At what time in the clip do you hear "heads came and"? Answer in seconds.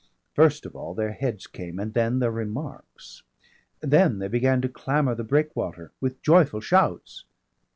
1.11-1.93